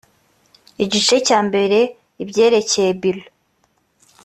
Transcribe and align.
igice 0.83 1.15
cya 1.27 1.39
mbere 1.47 1.77
ibyerekeye 2.23 2.91
biro 3.01 3.23